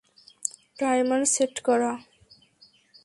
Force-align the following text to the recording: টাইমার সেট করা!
টাইমার 0.79 1.21
সেট 1.33 1.55
করা! 1.65 1.91